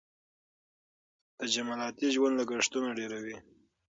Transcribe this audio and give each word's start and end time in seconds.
تجملاتي 1.39 2.07
ژوند 2.15 2.35
لګښتونه 2.39 2.89
ډېروي. 2.97 3.37